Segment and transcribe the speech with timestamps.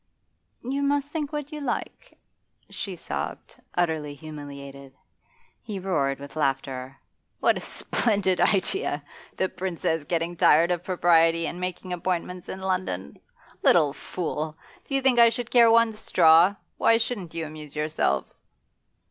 [0.63, 2.17] 'You must think what you like,'
[2.71, 4.95] she sobbed, utterly humiliated.
[5.61, 6.97] He roared with laughter.
[7.39, 9.03] 'What a splendid idea!
[9.37, 13.19] The Princess getting tired of propriety and making appointments in London!
[13.61, 14.57] Little fool!
[14.85, 16.55] do you think I should care one straw?
[16.79, 18.33] Why shouldn't you amuse yourself?